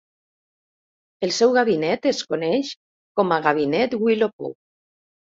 El 1.25 1.33
seu 1.39 1.51
gabinet 1.57 2.07
es 2.11 2.21
coneix 2.31 2.71
com 3.21 3.35
a 3.35 3.37
Gabinet 3.49 3.93
Wilopo. 4.07 4.51